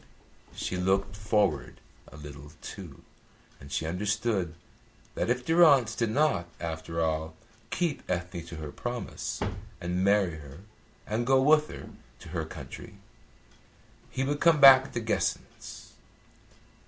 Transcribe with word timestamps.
She 0.55 0.77
looked 0.77 1.15
forward 1.15 1.79
a 2.07 2.17
little, 2.17 2.53
too, 2.63 3.03
and 3.59 3.71
she 3.71 3.85
understood 3.85 4.55
that 5.13 5.29
if 5.29 5.45
Durrance 5.45 5.93
did 5.93 6.09
not, 6.09 6.47
after 6.59 7.03
all, 7.03 7.35
keep 7.69 8.01
Ethne 8.09 8.43
to 8.47 8.55
her 8.55 8.71
promise 8.71 9.41
and 9.79 10.03
marry 10.03 10.37
her 10.37 10.61
and 11.05 11.27
go 11.27 11.39
with 11.39 11.67
her 11.69 11.89
to 12.17 12.29
her 12.29 12.45
country, 12.45 12.95
he 14.09 14.23
would 14.23 14.39
come 14.39 14.59
back 14.59 14.91
to 14.91 14.99
Guessens. 14.99 15.93